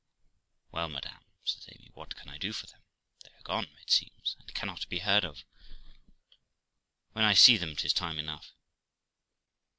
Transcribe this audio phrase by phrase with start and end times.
[0.71, 2.81] Well, madam', says Amy, 'what can I do for them?
[3.19, 5.45] They are gone, it seems, and cannot be heard of.
[7.11, 8.51] When I see them 'tis time enough.'